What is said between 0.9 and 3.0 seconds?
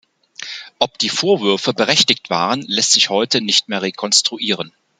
die Vorwürfe berechtigt waren, lässt